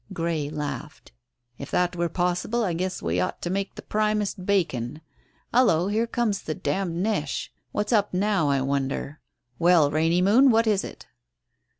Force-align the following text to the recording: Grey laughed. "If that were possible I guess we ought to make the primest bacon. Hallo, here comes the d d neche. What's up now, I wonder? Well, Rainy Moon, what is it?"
Grey 0.13 0.49
laughed. 0.49 1.11
"If 1.59 1.69
that 1.69 1.95
were 1.95 2.09
possible 2.09 2.63
I 2.63 2.73
guess 2.73 3.03
we 3.03 3.19
ought 3.19 3.39
to 3.43 3.51
make 3.51 3.75
the 3.75 3.83
primest 3.83 4.47
bacon. 4.47 5.01
Hallo, 5.53 5.89
here 5.89 6.07
comes 6.07 6.41
the 6.41 6.55
d 6.55 6.71
d 6.71 6.85
neche. 6.85 7.49
What's 7.71 7.93
up 7.93 8.11
now, 8.11 8.49
I 8.49 8.61
wonder? 8.63 9.19
Well, 9.59 9.91
Rainy 9.91 10.23
Moon, 10.23 10.49
what 10.49 10.65
is 10.65 10.83
it?" 10.83 11.05